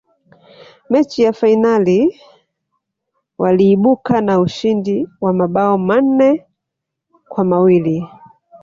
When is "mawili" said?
7.43-8.07